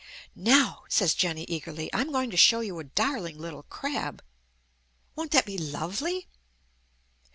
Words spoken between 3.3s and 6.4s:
little crab. Won't that be lovely?"